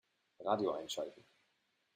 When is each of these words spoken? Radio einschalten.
Radio 0.39 0.71
einschalten. 0.71 1.23